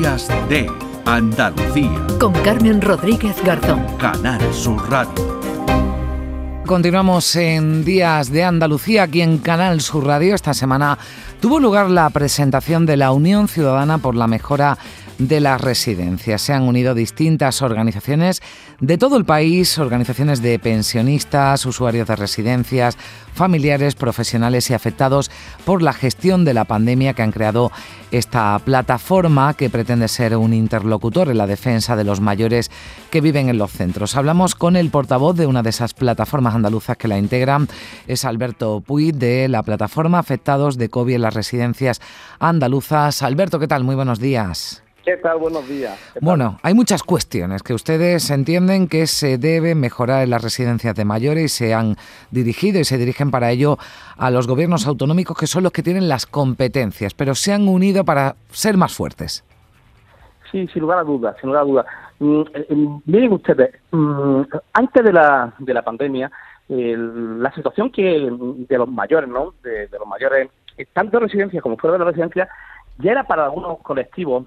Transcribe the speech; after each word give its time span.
Días 0.00 0.28
de 0.48 0.66
Andalucía. 1.04 2.06
Con 2.18 2.32
Carmen 2.32 2.80
Rodríguez 2.80 3.36
Garzón. 3.44 3.84
Canal 3.98 4.40
Sur 4.54 4.90
Radio. 4.90 5.38
Continuamos 6.64 7.36
en 7.36 7.84
Días 7.84 8.30
de 8.30 8.42
Andalucía 8.42 9.02
aquí 9.02 9.20
en 9.20 9.36
Canal 9.36 9.82
Sur 9.82 10.06
Radio. 10.06 10.34
Esta 10.34 10.54
semana 10.54 10.96
tuvo 11.42 11.60
lugar 11.60 11.90
la 11.90 12.08
presentación 12.08 12.86
de 12.86 12.96
la 12.96 13.12
Unión 13.12 13.46
Ciudadana 13.46 13.98
por 13.98 14.14
la 14.14 14.26
Mejora 14.26 14.78
de 15.18 15.40
las 15.40 15.60
residencias. 15.60 16.40
Se 16.40 16.54
han 16.54 16.62
unido 16.62 16.94
distintas 16.94 17.60
organizaciones 17.60 18.40
de 18.80 18.96
todo 18.96 19.18
el 19.18 19.26
país, 19.26 19.76
organizaciones 19.76 20.40
de 20.40 20.58
pensionistas, 20.58 21.66
usuarios 21.66 22.08
de 22.08 22.16
residencias, 22.16 22.96
familiares, 23.40 23.94
profesionales 23.94 24.68
y 24.68 24.74
afectados 24.74 25.30
por 25.64 25.80
la 25.80 25.94
gestión 25.94 26.44
de 26.44 26.52
la 26.52 26.66
pandemia 26.66 27.14
que 27.14 27.22
han 27.22 27.32
creado 27.32 27.72
esta 28.10 28.58
plataforma 28.58 29.54
que 29.54 29.70
pretende 29.70 30.08
ser 30.08 30.36
un 30.36 30.52
interlocutor 30.52 31.30
en 31.30 31.38
la 31.38 31.46
defensa 31.46 31.96
de 31.96 32.04
los 32.04 32.20
mayores 32.20 32.70
que 33.10 33.22
viven 33.22 33.48
en 33.48 33.56
los 33.56 33.72
centros. 33.72 34.14
Hablamos 34.14 34.54
con 34.54 34.76
el 34.76 34.90
portavoz 34.90 35.36
de 35.36 35.46
una 35.46 35.62
de 35.62 35.70
esas 35.70 35.94
plataformas 35.94 36.54
andaluzas 36.54 36.98
que 36.98 37.08
la 37.08 37.16
integran, 37.16 37.66
es 38.06 38.26
Alberto 38.26 38.82
Puig 38.86 39.14
de 39.14 39.48
la 39.48 39.62
plataforma 39.62 40.18
Afectados 40.18 40.76
de 40.76 40.90
COVID 40.90 41.14
en 41.14 41.22
las 41.22 41.32
residencias 41.32 42.02
andaluzas. 42.40 43.22
Alberto, 43.22 43.58
¿qué 43.58 43.68
tal? 43.68 43.84
Muy 43.84 43.94
buenos 43.94 44.20
días. 44.20 44.82
¿Qué 45.04 45.16
tal? 45.16 45.38
Buenos 45.38 45.66
días. 45.66 45.98
Bueno, 46.20 46.58
hay 46.62 46.74
muchas 46.74 47.02
cuestiones 47.02 47.62
que 47.62 47.72
ustedes 47.72 48.30
entienden 48.30 48.86
que 48.86 49.06
se 49.06 49.38
deben 49.38 49.80
mejorar 49.80 50.22
en 50.22 50.30
las 50.30 50.42
residencias 50.42 50.94
de 50.94 51.06
mayores 51.06 51.44
y 51.44 51.48
se 51.48 51.74
han 51.74 51.96
dirigido 52.30 52.80
y 52.80 52.84
se 52.84 52.98
dirigen 52.98 53.30
para 53.30 53.50
ello 53.50 53.78
a 54.18 54.30
los 54.30 54.46
gobiernos 54.46 54.86
autonómicos 54.86 55.38
que 55.38 55.46
son 55.46 55.62
los 55.62 55.72
que 55.72 55.82
tienen 55.82 56.08
las 56.08 56.26
competencias, 56.26 57.14
pero 57.14 57.34
se 57.34 57.52
han 57.52 57.66
unido 57.66 58.04
para 58.04 58.36
ser 58.50 58.76
más 58.76 58.94
fuertes. 58.94 59.42
Sí, 60.52 60.68
sin 60.68 60.82
lugar 60.82 60.98
a 60.98 61.04
dudas, 61.04 61.34
sin 61.40 61.48
lugar 61.48 61.62
a 61.62 61.66
dudas. 61.66 61.86
Mm, 62.18 62.42
eh, 62.52 62.66
mm, 62.68 63.02
miren 63.06 63.32
ustedes, 63.32 63.74
mm, 63.92 64.42
antes 64.74 65.04
de 65.04 65.12
la, 65.12 65.54
de 65.58 65.74
la 65.74 65.82
pandemia, 65.82 66.30
la 66.68 67.52
situación 67.52 67.90
que 67.90 68.30
de 68.68 68.78
los 68.78 68.88
mayores, 68.88 69.28
¿no? 69.28 69.54
De, 69.62 69.88
de 69.88 69.98
los 69.98 70.06
mayores, 70.06 70.50
tanto 70.92 71.16
en 71.16 71.24
residencias 71.24 71.62
como 71.62 71.76
fuera 71.76 71.94
de 71.94 72.04
la 72.04 72.10
residencia, 72.10 72.48
ya 72.98 73.10
era 73.10 73.24
para 73.24 73.46
algunos 73.46 73.80
colectivos 73.80 74.44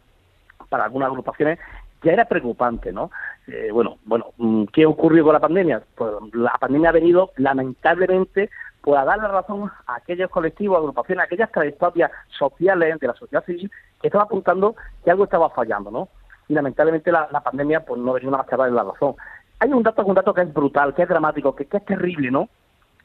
para 0.74 0.86
algunas 0.86 1.10
agrupaciones 1.10 1.60
ya 2.02 2.14
era 2.14 2.26
preocupante, 2.26 2.92
¿no? 2.92 3.12
Eh, 3.46 3.70
bueno, 3.72 4.00
bueno, 4.06 4.32
mm, 4.38 4.64
¿qué 4.74 4.88
ocurrió 4.88 5.24
con 5.24 5.34
la 5.34 5.40
pandemia? 5.40 5.84
Pues 5.94 6.12
la 6.34 6.58
pandemia 6.60 6.90
ha 6.90 6.94
venido, 6.94 7.30
lamentablemente, 7.38 8.50
pues 8.82 9.00
a 9.00 9.06
dar 9.06 9.20
la 9.20 9.28
razón 9.28 9.70
a 9.86 9.96
aquellos 9.98 10.32
colectivos, 10.32 10.80
agrupaciones, 10.80 11.26
aquellas 11.26 11.52
trayectorias 11.52 12.10
sociales 12.40 13.00
de 13.00 13.08
la 13.08 13.14
sociedad 13.14 13.46
civil 13.46 13.70
que 14.02 14.08
estaban 14.08 14.26
apuntando 14.26 14.76
que 15.04 15.12
algo 15.12 15.26
estaba 15.26 15.52
fallando, 15.52 15.92
¿no? 15.92 16.10
Y 16.48 16.56
lamentablemente 16.56 17.12
la, 17.12 17.28
pandemia 17.28 17.86
pues 17.86 18.02
no 18.02 18.14
venía 18.14 18.32
más 18.32 18.48
que 18.48 18.58
darle 18.58 18.74
la 18.74 18.84
razón. 18.84 19.14
Hay 19.60 19.72
un 19.72 19.84
dato, 19.84 20.04
un 20.04 20.16
dato 20.16 20.34
que 20.34 20.42
es 20.42 20.52
brutal, 20.52 20.96
que 20.96 21.04
es 21.04 21.08
dramático, 21.08 21.56
que, 21.56 21.68
es 21.72 21.86
terrible, 21.86 22.32
¿no? 22.32 22.50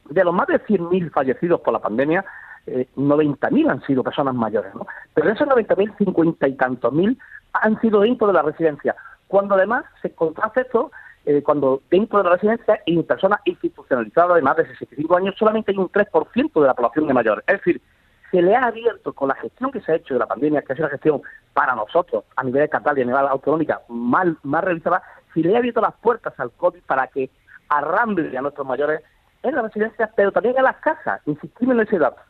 De 0.09 0.25
los 0.25 0.33
más 0.33 0.47
de 0.47 0.59
100.000 0.65 1.11
fallecidos 1.11 1.61
por 1.61 1.75
la 1.75 1.81
pandemia, 1.81 2.25
eh, 2.67 2.89
90.000 2.97 3.71
han 3.71 3.83
sido 3.83 4.03
personas 4.03 4.35
mayores, 4.35 4.75
¿no? 4.75 4.87
Pero 5.13 5.29
de 5.29 5.35
esos 5.35 5.47
90.000, 5.47 5.99
50 5.99 6.49
y 6.49 6.55
tantos 6.55 6.93
mil 6.93 7.19
han 7.53 7.81
sido 7.81 8.01
dentro 8.01 8.27
de 8.27 8.33
la 8.33 8.43
residencia, 8.43 8.95
cuando 9.27 9.55
además 9.55 9.85
se 10.03 10.15
contrasta 10.15 10.61
esto 10.61 10.91
eh, 11.27 11.43
cuando 11.43 11.83
dentro 11.91 12.19
de 12.19 12.25
la 12.25 12.37
residencia 12.37 12.81
y 12.87 12.95
en 12.95 13.03
personas 13.05 13.41
institucionalizadas 13.45 14.37
de 14.37 14.41
más 14.41 14.57
de 14.57 14.67
65 14.67 15.15
años 15.15 15.35
solamente 15.39 15.73
hay 15.73 15.77
un 15.77 15.91
3% 15.91 16.61
de 16.61 16.67
la 16.67 16.73
población 16.73 17.07
de 17.07 17.13
mayores. 17.13 17.45
Es 17.47 17.59
decir, 17.59 17.83
se 18.31 18.41
le 18.41 18.57
ha 18.57 18.65
abierto 18.65 19.13
con 19.13 19.29
la 19.29 19.35
gestión 19.35 19.71
que 19.71 19.83
se 19.83 19.93
ha 19.93 19.97
hecho 19.97 20.15
de 20.15 20.21
la 20.21 20.27
pandemia, 20.27 20.63
que 20.63 20.73
es 20.73 20.79
una 20.79 20.89
gestión 20.89 21.21
para 21.53 21.75
nosotros 21.75 22.25
a 22.35 22.45
nivel 22.45 22.63
estatal 22.63 22.97
y 22.97 23.03
a 23.03 23.05
nivel 23.05 23.27
autonómica 23.27 23.83
mal, 23.89 24.39
más 24.43 24.65
realizada, 24.65 25.03
se 25.35 25.41
le 25.41 25.55
ha 25.55 25.59
abierto 25.59 25.83
las 25.83 25.95
puertas 25.97 26.33
al 26.41 26.51
COVID 26.53 26.81
para 26.87 27.07
que 27.09 27.29
arramble 27.69 28.37
a 28.37 28.41
nuestros 28.41 28.67
mayores 28.67 29.03
en 29.43 29.55
las 29.55 29.65
residencias, 29.65 30.11
pero 30.17 30.33
también 30.33 30.57
en 30.57 30.65
las 30.65 30.77
casas. 30.77 31.21
Insistimos 31.27 31.75
en 31.75 31.81
ese 31.83 31.99
dato. 31.99 32.23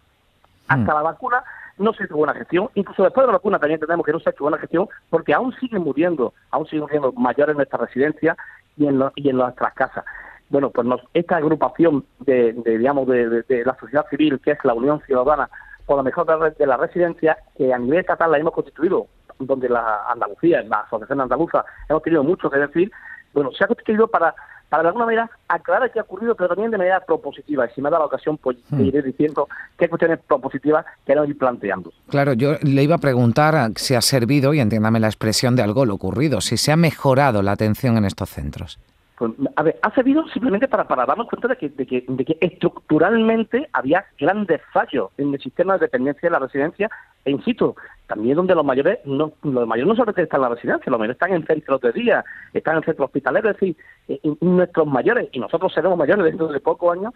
Hasta 0.67 0.93
mm. 0.93 0.97
la 0.97 1.03
vacuna 1.03 1.45
no 1.79 1.93
se 1.93 2.05
hizo 2.05 2.17
buena 2.17 2.35
gestión. 2.35 2.69
Incluso 2.75 3.03
después 3.03 3.23
de 3.23 3.29
la 3.29 3.39
vacuna 3.39 3.59
también 3.59 3.81
tenemos 3.81 4.05
que 4.05 4.13
no 4.13 4.21
se 4.21 4.29
ha 4.29 4.33
hecho 4.33 4.45
buena 4.45 4.59
gestión 4.59 4.89
porque 5.11 5.35
aún 5.35 5.53
siguen 5.61 5.83
muriendo, 5.83 6.35
aún 6.51 6.67
siguen 6.67 6.83
muriendo 6.83 7.13
mayores 7.13 7.53
en 7.53 7.59
nuestra 7.59 7.79
residencia 7.79 8.37
y 8.77 8.87
en, 8.87 9.03
y 9.17 9.29
en 9.31 9.37
nuestras 9.37 9.75
casas. 9.75 10.05
Bueno, 10.51 10.71
pues 10.71 10.87
esta 11.13 11.37
agrupación 11.37 12.05
de, 12.21 12.53
digamos, 12.65 13.07
de, 13.07 13.63
la 13.65 13.77
sociedad 13.79 14.07
civil, 14.09 14.41
que 14.41 14.53
es 14.53 14.59
la 14.65 14.75
Unión 14.75 15.01
Ciudadana 15.07 15.51
por 15.85 15.99
la 15.99 16.03
mejor 16.03 16.27
de 16.57 16.67
la 16.67 16.77
residencia, 16.77 17.39
que 17.57 17.73
a 17.73 17.79
nivel 17.79 18.01
estatal 18.01 18.31
la 18.31 18.39
hemos 18.39 18.53
constituido, 18.53 19.07
donde 19.39 19.69
la 19.69 20.05
Andalucía, 20.09 20.63
la 20.63 20.81
Asociación 20.81 21.21
Andaluza, 21.21 21.65
hemos 21.89 22.03
tenido 22.03 22.25
mucho 22.25 22.51
que 22.51 22.59
decir, 22.59 22.91
bueno, 23.35 23.53
se 23.53 23.65
ha 23.65 23.67
constituido 23.67 24.09
para 24.09 24.35
para 24.69 24.83
de 24.83 24.89
alguna 24.89 25.07
manera 25.07 25.31
aclarar 25.49 25.91
qué 25.91 25.99
ha 25.99 26.03
ocurrido, 26.03 26.35
pero 26.35 26.49
también 26.49 26.71
de 26.71 26.79
manera 26.79 27.01
propositiva. 27.01 27.67
Y 27.67 27.75
si 27.75 27.83
me 27.83 27.91
da 27.91 27.99
la 27.99 28.05
ocasión, 28.05 28.37
pues 28.39 28.57
hmm. 28.71 28.81
iré 28.81 29.03
diciendo 29.03 29.49
qué 29.79 29.89
cuestiones 29.89 30.19
propositivas 30.27 30.85
queremos 31.07 31.29
ir 31.29 31.39
planteando. 31.39 31.93
Claro, 32.09 32.35
yo 32.35 32.55
le 32.63 32.83
iba 32.83 32.97
a 32.97 32.99
preguntar 32.99 33.73
si 33.77 33.95
ha 33.95 34.01
servido, 34.01 34.55
y 34.55 34.61
entiéndame 34.61 35.01
la 35.01 35.09
expresión 35.09 35.57
de 35.57 35.63
algo 35.63 35.87
lo 35.87 35.95
ocurrido, 35.95 36.41
si 36.41 36.57
se 36.57 36.73
ha 36.73 36.77
mejorado 36.77 37.43
la 37.43 37.53
atención 37.53 37.97
en 37.97 38.05
estos 38.05 38.29
centros. 38.31 38.79
Pues, 39.19 39.33
a 39.57 39.63
ver, 39.65 39.77
ha 39.83 39.93
servido 39.95 40.25
simplemente 40.29 40.69
para, 40.69 40.87
para 40.87 41.05
darnos 41.05 41.27
cuenta 41.27 41.49
de 41.49 41.57
que, 41.57 41.71
de, 41.71 42.25
que, 42.25 42.39
estructuralmente 42.41 43.69
había 43.73 44.05
grandes 44.17 44.63
fallos 44.73 45.11
en 45.19 45.35
el 45.35 45.41
sistema 45.41 45.75
de 45.75 45.87
dependencia 45.87 46.29
de 46.29 46.33
la 46.33 46.39
residencia 46.39 46.89
e 47.25 47.33
insisto, 47.33 47.75
también 48.07 48.37
donde 48.37 48.55
los 48.55 48.65
mayores 48.65 49.01
no, 49.05 49.33
los 49.43 49.67
mayores 49.67 49.89
no 49.89 49.97
solamente 49.97 50.23
están 50.23 50.39
en 50.39 50.43
la 50.43 50.55
residencia, 50.55 50.89
los 50.89 51.01
mayores 51.01 51.17
están 51.17 51.33
en 51.33 51.45
centros 51.45 51.81
de 51.81 51.93
día, 51.93 52.25
están 52.55 52.77
en 52.77 52.85
centros 52.85 53.07
hospitaleros, 53.07 53.57
es 53.57 53.61
decir, 53.61 53.77
eh, 54.07 54.21
nuestros 54.41 54.87
mayores, 54.87 55.29
y 55.33 55.41
nosotros 55.41 55.73
seremos 55.75 55.99
mayores 55.99 56.25
dentro 56.25 56.47
de 56.47 56.61
pocos 56.61 56.97
años, 56.97 57.13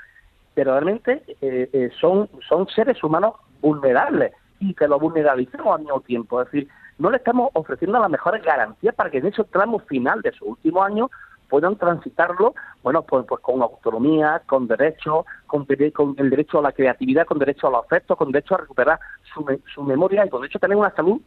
pero 0.55 0.73
realmente 0.73 1.23
eh, 1.41 1.71
eh, 1.73 1.91
son, 2.01 2.29
son 2.49 2.67
seres 2.67 3.01
humanos 3.05 3.35
vulnerables 3.61 4.33
y 4.59 4.75
que 4.75 4.89
lo 4.89 4.99
vulnerabilizamos 4.99 5.77
al 5.77 5.83
mismo 5.83 6.01
tiempo, 6.01 6.43
es 6.43 6.51
decir, 6.51 6.69
no 6.99 7.11
le 7.11 7.19
estamos 7.19 7.51
ofreciendo 7.55 8.01
las 8.01 8.11
mejores 8.11 8.43
garantías 8.43 8.95
para 8.95 9.11
que 9.11 9.19
en 9.19 9.27
ese 9.27 9.45
tramo 9.45 9.79
final 9.79 10.21
de 10.21 10.33
su 10.33 10.45
último 10.47 10.83
año 10.83 11.09
puedan 11.53 11.77
transitarlo, 11.77 12.55
bueno, 12.83 13.03
pues, 13.03 13.27
pues 13.29 13.43
con 13.43 13.61
autonomía, 13.61 14.41
con 14.47 14.67
derecho, 14.67 15.27
con, 15.47 15.67
con, 15.93 16.15
el 16.17 16.31
derecho 16.31 16.61
a 16.61 16.63
la 16.63 16.73
creatividad, 16.73 17.27
con 17.27 17.39
derecho 17.39 17.67
a 17.67 17.73
los 17.73 17.85
afectos, 17.85 18.17
con 18.17 18.33
derecho 18.33 18.55
a 18.55 18.59
recuperar 18.59 18.99
su, 19.35 19.45
su 19.75 19.83
memoria 19.83 20.25
y 20.25 20.31
con 20.31 20.41
derecho 20.41 20.57
a 20.57 20.61
tener 20.63 20.79
una 20.79 20.95
salud, 20.95 21.21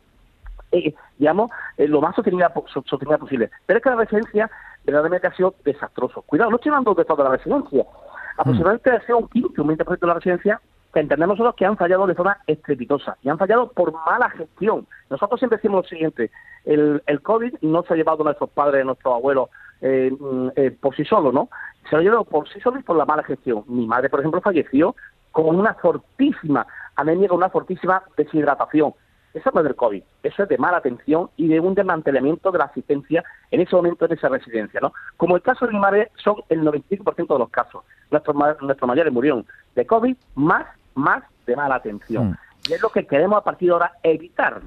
eh, 0.72 0.96
digamos, 1.20 1.52
eh, 1.78 1.88
lo 1.88 2.02
más 2.02 2.16
sostenida, 2.16 2.52
sostenida 2.88 3.20
posible. 3.20 3.52
Pero 3.68 3.78
es 3.78 3.84
que 3.84 3.90
la 3.92 3.98
residencia 3.98 4.50
verdaderamente 4.84 5.28
ha 5.28 5.36
sido 5.36 5.54
desastroso. 5.64 6.24
Cuidado, 6.24 6.50
no 6.50 6.56
estoy 6.56 6.72
hablando 6.72 6.96
de 6.96 7.06
toda 7.06 7.26
la 7.26 7.38
residencia. 7.38 7.84
Mm. 7.84 8.40
Aproximadamente 8.40 8.90
ha 8.90 9.06
sido 9.06 9.20
un 9.20 9.28
15, 9.28 9.62
un 9.62 9.78
20% 9.78 10.00
de 10.00 10.08
la 10.08 10.14
residencia 10.16 10.62
que 10.92 11.02
entendemos 11.02 11.38
nosotros 11.38 11.56
que 11.56 11.66
han 11.68 11.78
fallado 11.78 12.08
de 12.08 12.16
forma 12.16 12.40
estrepitosa 12.48 13.16
y 13.22 13.30
han 13.30 13.38
fallado 13.38 13.72
por 13.74 13.94
mala 13.94 14.32
gestión. 14.32 14.88
Nosotros 15.12 15.40
siempre 15.40 15.58
decimos 15.58 15.84
lo 15.84 15.88
siguiente, 15.88 16.32
el, 16.64 17.04
el 17.06 17.22
COVID 17.22 17.58
no 17.62 17.84
se 17.84 17.94
ha 17.94 17.98
llevado 17.98 18.24
a 18.24 18.26
nuestros 18.26 18.50
padres, 18.50 18.82
a 18.82 18.86
nuestros 18.86 19.14
abuelos 19.14 19.50
eh, 19.88 20.12
eh, 20.56 20.72
por 20.72 20.96
sí 20.96 21.06
solo, 21.06 21.32
¿no? 21.32 21.50
Se 21.90 21.96
lo 21.96 22.02
llevado 22.02 22.26
por 22.26 22.50
sí 22.50 22.60
solo 22.60 22.80
y 22.80 22.84
por 22.84 22.98
la 22.98 23.06
mala 23.06 23.24
gestión. 23.24 23.64
Mi 23.68 23.86
madre, 23.86 24.10
por 24.10 24.20
ejemplo, 24.20 24.42
falleció 24.42 24.96
con 25.32 25.56
una 25.56 25.76
fortísima 25.76 26.66
anemia, 26.96 27.28
con 27.28 27.38
una 27.38 27.50
fortísima 27.50 28.02
deshidratación. 28.18 28.94
Eso 29.34 29.52
no 29.54 29.60
es 29.60 29.66
del 29.66 29.76
COVID, 29.76 30.02
eso 30.24 30.44
es 30.44 30.50
de 30.50 30.58
mala 30.58 30.78
atención 30.78 31.30
y 31.36 31.50
de 31.50 31.60
un 31.60 31.76
desmantelamiento 31.76 32.52
de 32.52 32.58
la 32.58 32.66
asistencia 32.66 33.24
en 33.52 33.62
ese 33.62 33.76
momento 33.76 34.06
en 34.06 34.14
esa 34.14 34.30
residencia, 34.30 34.80
¿no? 34.82 34.94
Como 35.18 35.36
el 35.36 35.42
caso 35.42 35.68
de 35.68 35.74
mi 35.74 35.80
madre 35.80 36.10
son 36.16 36.38
el 36.48 36.62
95% 36.62 37.34
de 37.34 37.40
los 37.40 37.50
casos. 37.50 37.84
Nuestros, 38.10 38.36
nuestros 38.62 38.88
mayores 38.88 39.12
murieron 39.12 39.46
de 39.76 39.86
COVID 39.86 40.16
más 40.36 40.66
más 40.96 41.24
de 41.46 41.56
mala 41.56 41.76
atención. 41.76 42.30
Mm. 42.30 42.38
Y 42.70 42.74
es 42.74 42.82
lo 42.82 42.90
que 42.90 43.06
queremos 43.06 43.38
a 43.38 43.44
partir 43.44 43.68
de 43.68 43.74
ahora 43.74 43.92
evitar. 44.02 44.62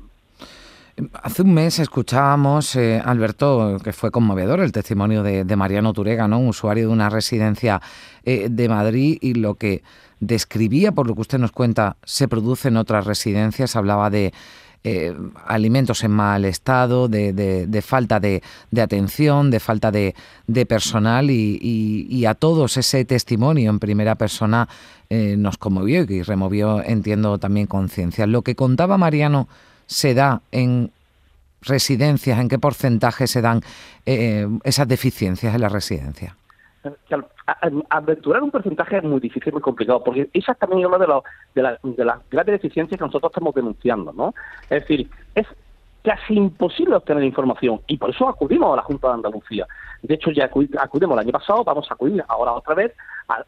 Hace 1.23 1.43
un 1.43 1.55
mes 1.55 1.79
escuchábamos, 1.79 2.75
eh, 2.75 3.01
Alberto, 3.05 3.79
que 3.85 3.93
fue 3.93 4.11
conmovedor 4.11 4.61
el 4.61 4.73
testimonio 4.73 5.23
de, 5.23 5.57
Mariano 5.57 5.93
Turega, 5.93 6.27
¿no? 6.27 6.41
un 6.41 6.49
usuario 6.49 6.89
de 6.89 6.93
una 6.93 7.09
residencia 7.09 7.81
eh, 8.25 8.49
de 8.51 8.69
Madrid, 8.69 9.19
y 9.21 9.35
lo 9.35 9.55
que 9.55 9.83
describía, 10.19 10.93
por 10.93 11.07
lo 11.07 11.15
que 11.15 11.21
usted 11.21 11.39
nos 11.39 11.53
cuenta, 11.53 11.97
se 12.05 12.27
produce 12.27 12.69
en 12.69 12.79
otras 12.79 13.07
residencias. 13.07 13.77
Hablaba 13.77 14.11
de 14.11 14.33
eh, 14.83 15.15
alimentos 15.47 16.03
en 16.03 16.11
mal 16.11 16.45
estado, 16.45 17.07
de, 17.07 17.83
falta 17.87 18.19
de, 18.19 18.43
atención, 18.77 19.53
de 19.53 19.61
falta 19.61 19.93
de, 19.93 20.15
personal 20.67 21.31
y, 21.31 22.25
a 22.27 22.35
todos 22.35 22.77
ese 22.77 23.05
testimonio 23.05 23.71
en 23.71 23.79
primera 23.79 24.17
persona 24.17 24.69
nos 25.11 25.59
conmovió 25.59 26.03
y 26.03 26.23
removió, 26.23 26.83
entiendo, 26.83 27.39
también 27.39 27.67
conciencia. 27.67 28.27
Lo 28.27 28.43
que 28.43 28.57
contaba 28.57 28.99
Mariano 28.99 29.49
se 29.89 30.15
da 30.15 30.43
en 30.53 30.93
residencias, 31.63 32.39
en 32.39 32.49
qué 32.49 32.61
porcentaje 32.61 33.27
se 33.27 33.43
dan 33.43 33.63
eh, 34.07 34.47
esas 34.63 34.87
deficiencias 34.87 35.53
en 35.53 35.61
la 35.61 35.69
residencia 35.69 36.37
aventurar 37.89 38.43
un 38.43 38.51
porcentaje 38.51 38.99
es 38.99 39.05
muy 39.05 39.21
difícil, 39.21 39.53
muy 39.53 39.63
complicado, 39.63 40.03
porque 40.05 40.29
esa 40.33 40.53
es 40.53 40.59
también 40.59 40.87
una 40.87 40.99
de, 40.99 41.07
de, 41.55 41.79
de 41.83 42.05
las 42.05 42.19
grandes 42.31 42.61
deficiencias 42.61 42.99
que 42.99 43.05
nosotros 43.05 43.31
estamos 43.31 43.55
denunciando, 43.55 44.13
¿no? 44.13 44.35
Es 44.65 44.83
decir, 44.83 45.09
es 45.35 45.47
casi 46.03 46.35
imposible 46.35 46.97
obtener 46.97 47.25
información 47.25 47.81
y 47.87 47.97
por 47.97 48.11
eso 48.11 48.29
acudimos 48.29 48.73
a 48.73 48.77
la 48.77 48.83
Junta 48.83 49.09
de 49.09 49.15
Andalucía. 49.15 49.67
De 50.03 50.15
hecho, 50.15 50.31
ya 50.31 50.45
acudimos 50.45 51.15
el 51.15 51.19
año 51.19 51.33
pasado, 51.33 51.65
vamos 51.65 51.91
a 51.91 51.95
acudir 51.95 52.25
ahora 52.29 52.53
otra 52.53 52.75
vez 52.75 52.95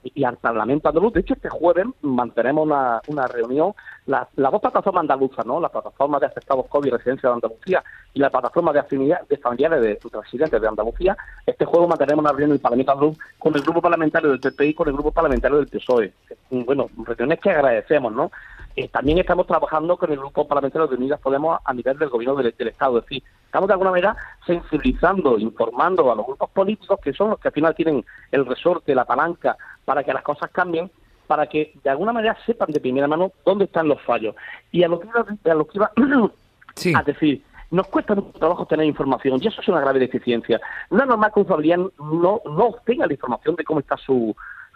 y 0.03 0.25
al 0.25 0.37
Parlamento 0.37 0.89
andaluz. 0.89 1.13
De 1.13 1.21
hecho, 1.21 1.35
este 1.35 1.49
jueves 1.49 1.87
mantenemos 2.03 2.67
una, 2.67 3.27
reunión, 3.29 3.73
las 4.07 4.27
dos 4.35 4.61
plataformas 4.61 5.03
andaluzas, 5.03 5.47
¿no? 5.47 5.61
la 5.61 5.69
plataforma 5.69 6.19
de 6.19 6.27
afectados 6.27 6.67
COVID 6.67 6.89
y 6.89 6.91
residencia 6.91 7.29
de 7.29 7.35
Andalucía 7.37 7.83
y 8.13 8.21
la 8.21 8.31
plataforma 8.31 8.73
de, 8.73 8.83
de 9.29 9.37
familiares 9.39 9.81
de, 9.81 9.99
residentes 10.13 10.61
de 10.61 10.69
Andalucía, 10.69 11.17
este 11.47 11.65
jueves 11.65 11.89
mantenemos 11.89 12.25
una 12.25 12.31
reunión 12.31 12.51
en 12.51 12.55
el 12.57 12.61
Parlamento 12.61 12.93
andaluz 12.93 13.19
con 13.39 13.55
el 13.55 13.63
grupo 13.63 13.81
parlamentario 13.81 14.31
del 14.31 14.41
PP 14.41 14.67
y 14.67 14.75
con 14.75 14.89
el 14.89 14.95
grupo 14.95 15.13
parlamentario 15.13 15.59
del 15.59 15.69
PSOE. 15.69 16.13
Bueno, 16.51 16.89
reuniones 17.05 17.41
que 17.41 17.51
agradecemos, 17.51 18.13
¿no? 18.13 18.31
Eh, 18.77 18.89
también 18.89 19.19
estamos 19.19 19.47
trabajando 19.47 19.97
con 19.97 20.13
el 20.13 20.19
grupo 20.19 20.47
parlamentario 20.47 20.87
de 20.87 20.97
Unidas 20.97 21.21
Podemos 21.21 21.59
a 21.65 21.75
nivel 21.75 21.99
del 21.99 22.09
gobierno 22.09 22.37
del, 22.37 22.55
Estado. 22.69 22.99
Es 22.99 23.05
decir, 23.05 23.23
estamos 23.45 23.67
de 23.67 23.73
alguna 23.75 23.91
manera 23.91 24.17
sensibilizando, 24.47 25.39
informando 25.39 26.11
a 26.11 26.15
los 26.15 26.27
grupos 26.27 26.51
políticos 26.51 26.99
que 27.03 27.13
son 27.13 27.31
los 27.31 27.41
que 27.41 27.49
al 27.49 27.55
final 27.55 27.75
tienen 27.75 28.05
el 28.31 28.47
resorte, 28.47 28.95
la 28.95 29.05
palanca 29.05 29.57
para 29.85 30.05
que 30.05 30.13
las 30.13 30.23
cosas 30.23 30.51
cambien, 30.51 30.91
para 31.27 31.47
que 31.47 31.73
de 31.83 31.91
alguna 31.91 32.13
manera 32.13 32.37
sepan 32.47 32.71
de 32.71 32.81
primera 32.81 33.09
mano 33.09 33.33
dónde 33.45 33.65
están 33.65 33.89
los 33.89 34.01
fallos. 34.03 34.37
Y 34.71 34.85
a 34.85 34.89
lo 34.89 35.01
que 35.01 35.09
iba, 35.09 35.21
a, 35.21 35.55
lo 35.55 35.67
que 35.67 35.79
iba 35.79 35.91
a 36.99 37.03
decir, 37.03 37.43
nos 37.73 37.89
cuesta 37.89 38.15
mucho 38.15 38.39
trabajo 38.39 38.67
tener 38.67 38.87
información 38.87 39.41
y 39.43 39.49
eso 39.49 39.61
es 39.61 39.69
una 39.69 39.81
grave 39.81 39.99
deficiencia. 39.99 40.61
No 40.91 41.03
es 41.03 41.09
normal 41.09 41.33
que 41.35 41.41
un 41.41 41.47
familiar 41.47 41.79
no, 41.79 42.41
no 42.45 42.65
obtenga 42.67 43.07
la 43.07 43.13
información 43.13 43.57
de 43.57 43.65
cómo 43.65 43.81
está 43.81 43.97
su, 43.97 44.35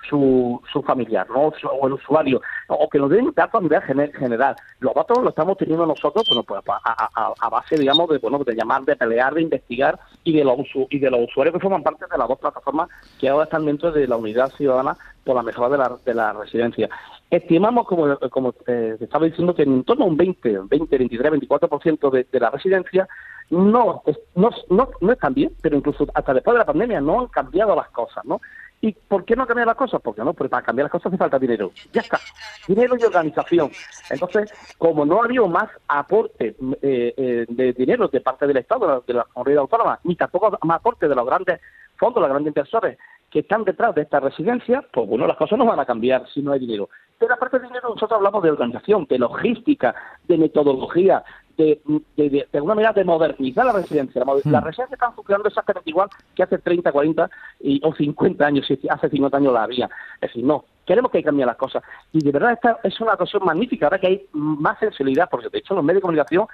su, 0.09 0.61
su 0.73 0.83
familiar, 0.83 1.29
¿no? 1.31 1.53
o 1.71 1.87
el 1.87 1.95
usuario, 1.95 2.41
o 2.69 2.89
que 2.89 2.99
nos 2.99 3.11
den 3.11 3.33
datos 3.35 3.61
a 3.61 3.93
nivel 3.93 4.13
general. 4.13 4.57
Los 4.81 4.95
datos 4.95 5.19
los 5.19 5.29
estamos 5.31 5.57
teniendo 5.57 5.87
nosotros, 5.87 6.25
bueno, 6.29 6.43
pues 6.43 6.61
a, 6.67 7.49
base, 7.49 7.77
digamos, 7.77 8.09
de 8.09 8.19
bueno, 8.19 8.39
de 8.39 8.55
llamar, 8.55 8.83
de 8.83 8.97
pelear, 8.97 9.35
de 9.35 9.43
investigar 9.43 9.99
y 10.25 10.37
de 10.37 10.45
los 10.45 10.59
usuarios 10.59 11.55
que 11.55 11.61
forman 11.61 11.83
parte 11.83 12.05
de 12.11 12.19
las 12.19 12.29
dos 12.29 12.39
plataformas 12.39 12.89
que 13.19 13.29
ahora 13.29 13.45
están 13.45 13.67
dentro 13.67 13.93
de 13.93 14.07
la 14.07 14.17
unidad 14.17 14.51
ciudadana 14.51 14.97
por 15.25 15.37
la 15.37 15.43
mejora 15.43 15.69
de 15.71 15.79
la, 15.79 15.97
de 16.05 16.15
la 16.15 16.33
residencia. 16.33 16.89
Estimamos, 17.31 17.87
como, 17.87 18.19
como 18.31 18.55
eh, 18.67 18.97
estaba 19.01 19.27
diciendo, 19.27 19.55
que 19.55 19.63
en 19.63 19.85
torno 19.85 20.05
a 20.05 20.09
un 20.09 20.17
20, 20.17 20.59
20, 20.69 20.99
23, 20.99 21.33
24% 21.33 22.11
de, 22.11 22.27
de 22.31 22.41
la 22.41 22.51
residencia 22.51 23.09
no, 23.51 24.03
no, 24.35 24.51
no, 24.71 24.91
no 25.01 25.13
están 25.13 25.35
bien, 25.35 25.53
pero 25.61 25.77
incluso 25.77 26.07
hasta 26.15 26.35
después 26.35 26.55
de 26.55 26.59
la 26.59 26.65
pandemia 26.65 27.01
no 27.01 27.21
han 27.21 27.27
cambiado 27.29 27.77
las 27.77 27.89
cosas, 27.91 28.25
¿no? 28.25 28.41
¿Y 28.85 28.93
por 28.93 29.25
qué 29.25 29.35
no 29.35 29.47
cambiar 29.47 29.67
las 29.67 29.77
cosas? 29.77 29.99
Porque 30.03 30.23
no, 30.23 30.35
porque 30.35 30.51
para 30.51 30.63
cambiar 30.63 30.85
las 30.85 30.93
cosas 30.93 31.07
hace 31.07 31.17
falta 31.17 31.39
dinero. 31.39 31.71
Ya 31.95 32.03
está. 32.03 32.21
Dinero 32.69 32.95
y 33.01 33.05
organización. 33.05 33.71
Entonces, 34.11 34.53
como 34.77 35.07
no 35.07 35.23
ha 35.23 35.25
habido 35.25 35.49
más 35.49 35.71
aporte 35.89 36.55
eh, 36.83 37.15
eh, 37.17 37.47
de 37.49 37.73
dinero 37.73 38.09
de 38.09 38.21
parte 38.21 38.47
del 38.47 38.59
Estado, 38.59 39.03
de 39.07 39.15
la, 39.15 39.25
comunidad 39.25 39.63
autónoma, 39.63 40.01
ni 40.05 40.17
tampoco 40.17 40.59
más 40.65 40.77
aporte 40.77 41.09
de 41.09 41.15
los 41.15 41.25
grandes 41.25 41.63
fondos, 41.97 42.21
los 42.21 42.29
grandes 42.29 42.51
inversores 42.51 42.99
que 43.31 43.39
están 43.39 43.65
detrás 43.65 43.95
de 43.95 44.03
esta 44.03 44.21
residencia, 44.21 44.85
pues 44.93 45.09
bueno, 45.09 45.27
las 45.27 45.39
cosas 45.39 45.59
no 45.59 45.65
van 45.65 45.81
a 45.81 45.87
cambiar 45.87 46.29
si 46.29 46.43
no 46.43 46.53
hay 46.53 46.61
dinero. 46.61 46.91
Pero 47.19 47.33
aparte 47.33 47.59
de 47.61 47.69
dinero, 47.69 47.89
nosotros 47.89 48.19
hablamos 48.19 48.43
de 48.43 48.51
organización, 48.51 49.07
de 49.09 49.19
logística, 49.19 49.95
de 50.29 50.37
metodología, 50.37 51.25
de, 51.57 51.81
de, 52.17 52.49
alguna 52.53 52.75
manera 52.75 52.93
de 52.93 53.05
modernizar 53.05 53.65
la 53.67 53.73
residencia. 53.73 54.25
La, 54.25 54.33
residencia 54.33 54.61
hmm. 54.61 54.65
residencias 54.65 54.93
están 54.93 55.15
funcionando 55.15 55.49
exactamente 55.49 55.91
igual 55.91 56.09
que 56.35 56.43
hace 56.43 56.59
30, 56.59 56.93
40 56.93 57.31
y, 57.61 57.81
o 57.85 57.95
50 57.95 58.47
años, 58.47 58.67
si 58.67 58.79
hace 58.89 59.09
50 59.09 59.37
años 59.37 59.53
la 59.53 59.65
había. 59.65 59.87
Es 60.21 60.31
decir, 60.31 60.45
no, 60.45 60.65
queremos 60.87 61.11
que 61.11 61.23
cambien 61.23 61.47
las 61.47 61.57
cosas. 61.57 61.83
Y 62.13 62.25
de 62.25 62.31
verdad 62.31 62.53
esta 62.53 62.79
es 62.83 63.01
una 63.01 63.15
ocasión 63.15 63.45
magnífica, 63.45 63.87
ahora 63.87 63.99
que 63.99 64.07
hay 64.07 64.27
más 64.33 64.79
sensibilidad, 64.79 65.29
porque 65.31 65.49
de 65.49 65.59
hecho 65.59 65.75
los 65.75 65.85
medios 65.85 65.99
de 65.99 66.03
comunicación 66.03 66.47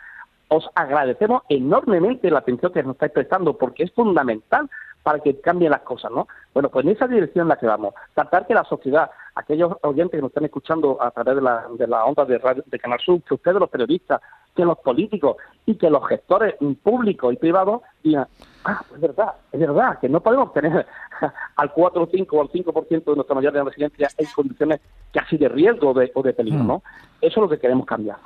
os 0.51 0.69
agradecemos 0.75 1.43
enormemente 1.49 2.31
la 2.31 2.41
atención 2.41 2.73
que 2.73 2.83
nos 2.83 2.95
estáis 2.95 3.13
prestando, 3.13 3.57
porque 3.57 3.85
es 3.85 3.93
fundamental 3.93 4.69
para 5.03 5.21
que 5.21 5.41
cambien 5.41 5.71
las 5.71 5.83
cosas, 5.83 6.11
¿no? 6.11 6.27
Bueno, 6.53 6.69
pues 6.69 6.85
en 6.85 6.93
esa 6.93 7.07
dirección 7.07 7.45
en 7.45 7.51
la 7.51 7.57
que 7.57 7.67
vamos, 7.67 7.95
tratar 8.15 8.47
que 8.47 8.55
la 8.55 8.65
sociedad, 8.65 9.11
aquellos 9.37 9.77
oyentes 9.83 10.19
que 10.19 10.23
nos 10.23 10.31
están 10.31 10.45
escuchando 10.45 11.01
a 11.01 11.13
través 11.13 11.37
de 11.37 11.43
la, 11.43 11.67
de 11.79 11.87
la 11.87 12.05
onda 12.05 12.25
de, 12.25 12.37
radio, 12.39 12.65
de 12.67 12.79
Canal 12.81 12.99
Sur, 12.99 13.23
que 13.23 13.35
ustedes 13.35 13.61
los 13.61 13.71
periodistas, 13.71 14.21
que 14.55 14.65
los 14.65 14.77
políticos 14.79 15.37
y 15.65 15.77
que 15.77 15.89
los 15.89 16.07
gestores 16.09 16.57
públicos 16.83 17.33
y 17.33 17.37
privados 17.37 17.83
digan, 18.03 18.27
ah, 18.65 18.83
pues 18.89 19.01
es 19.01 19.01
verdad, 19.01 19.35
es 19.53 19.61
verdad, 19.61 19.99
que 20.01 20.09
no 20.09 20.21
podemos 20.21 20.53
tener 20.53 20.85
al 21.57 21.73
4 21.73 22.03
o 22.03 22.09
5 22.11 22.37
o 22.37 22.43
al 22.43 22.49
5% 22.49 23.05
de 23.05 23.15
nuestra 23.15 23.37
mayoría 23.37 23.61
de 23.61 23.71
residencia 23.71 24.09
en 24.19 24.27
condiciones 24.35 24.81
casi 25.13 25.39
de 25.39 25.49
riesgo 25.49 25.91
o 25.91 26.23
de 26.23 26.33
peligro, 26.33 26.65
mm. 26.65 26.67
¿no? 26.67 26.83
Eso 27.21 27.41
es 27.41 27.43
lo 27.43 27.49
que 27.49 27.61
queremos 27.61 27.87
cambiar. 27.87 28.17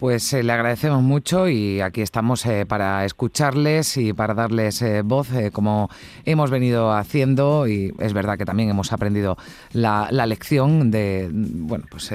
Pues 0.00 0.32
eh, 0.32 0.42
le 0.42 0.54
agradecemos 0.54 1.02
mucho 1.02 1.46
y 1.46 1.82
aquí 1.82 2.00
estamos 2.00 2.46
eh, 2.46 2.64
para 2.64 3.04
escucharles 3.04 3.98
y 3.98 4.14
para 4.14 4.32
darles 4.32 4.80
eh, 4.80 5.02
voz 5.02 5.28
como 5.52 5.90
hemos 6.24 6.50
venido 6.50 6.90
haciendo 6.94 7.68
y 7.68 7.92
es 7.98 8.14
verdad 8.14 8.38
que 8.38 8.46
también 8.46 8.70
hemos 8.70 8.94
aprendido 8.94 9.36
la, 9.74 10.08
lección 10.26 10.90
de 10.90 11.28
bueno 11.30 11.84
pues 11.90 12.14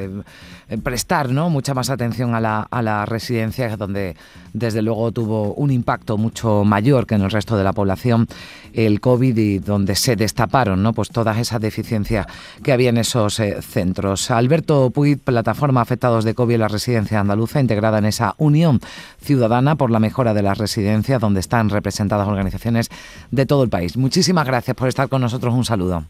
prestar 0.84 1.30
¿no? 1.30 1.52
mucha 1.52 1.76
más 1.76 1.92
atención 1.92 2.34
a 2.34 2.42
la, 2.42 2.62
a 2.62 2.82
la 2.82 3.06
residencia 3.06 3.78
donde 3.78 4.16
desde 4.54 4.82
luego 4.82 5.12
tuvo 5.12 5.54
un 5.54 5.70
impacto 5.70 6.18
mucho 6.18 6.64
mayor 6.64 7.06
que 7.06 7.14
en 7.14 7.22
el 7.22 7.30
resto 7.30 7.56
de 7.56 7.64
la 7.64 7.74
población 7.74 8.28
el 8.74 9.00
COVID 9.00 9.38
y 9.38 9.60
donde 9.60 9.96
se 9.96 10.16
destaparon 10.16 10.82
¿no? 10.82 10.94
pues 10.94 11.10
todas 11.10 11.38
esas 11.38 11.62
deficiencias 11.62 12.26
que 12.64 12.72
había 12.72 12.90
en 12.90 12.98
esos 12.98 13.40
centros. 13.62 14.32
Alberto 14.32 14.90
Puig, 14.90 15.20
plataforma 15.20 15.82
afectados 15.82 16.26
de 16.26 16.34
COVID 16.34 16.56
en 16.56 16.62
la 16.62 16.68
residencia 16.68 17.20
andaluza, 17.20 17.60
integrada 17.76 17.98
en 17.98 18.06
esa 18.06 18.36
Unión 18.38 18.80
Ciudadana 19.20 19.76
por 19.76 19.92
la 19.92 20.00
mejora 20.00 20.34
de 20.34 20.42
las 20.42 20.58
residencias, 20.58 21.20
donde 21.20 21.42
están 21.42 21.70
representadas 21.70 22.28
organizaciones 22.28 22.90
de 23.32 23.46
todo 23.46 23.64
el 23.64 23.70
país. 23.70 23.98
Muchísimas 23.98 24.48
gracias 24.48 24.78
por 24.78 24.88
estar 24.88 25.10
con 25.10 25.22
nosotros. 25.22 25.54
Un 25.54 25.66
saludo. 25.66 26.06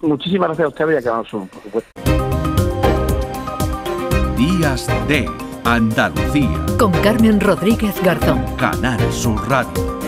Muchísimas 0.00 0.48
gracias 0.48 0.64
a 0.64 0.68
usted 0.68 0.84
y 0.88 1.08
a 1.08 1.12
por 1.12 1.62
supuesto. 1.62 1.90
Días 4.36 4.86
de 5.08 5.28
Andalucía. 5.64 6.66
Con 6.78 6.92
Carmen 6.92 7.38
Rodríguez 7.38 8.02
Garzón. 8.02 8.42
Canal 8.56 9.00
Sur 9.12 9.46
Radio. 9.50 9.99